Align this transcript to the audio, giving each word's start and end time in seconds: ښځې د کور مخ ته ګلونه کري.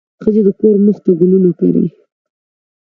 ښځې 0.23 0.41
د 0.47 0.49
کور 0.59 0.75
مخ 0.85 0.97
ته 1.03 1.11
ګلونه 1.19 1.49
کري. 1.59 1.85